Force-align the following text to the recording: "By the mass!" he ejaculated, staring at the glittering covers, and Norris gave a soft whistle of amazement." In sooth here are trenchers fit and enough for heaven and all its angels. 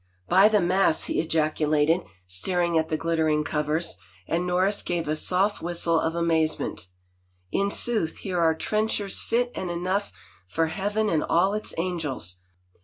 "By 0.27 0.47
the 0.47 0.61
mass!" 0.61 1.03
he 1.03 1.19
ejaculated, 1.21 2.01
staring 2.25 2.75
at 2.75 2.89
the 2.89 2.97
glittering 2.97 3.43
covers, 3.43 3.97
and 4.27 4.47
Norris 4.47 4.81
gave 4.81 5.07
a 5.07 5.15
soft 5.15 5.61
whistle 5.61 5.99
of 5.99 6.15
amazement." 6.15 6.87
In 7.51 7.69
sooth 7.69 8.17
here 8.17 8.39
are 8.39 8.55
trenchers 8.55 9.21
fit 9.21 9.51
and 9.53 9.69
enough 9.69 10.11
for 10.47 10.65
heaven 10.65 11.07
and 11.07 11.21
all 11.23 11.53
its 11.53 11.75
angels. 11.77 12.37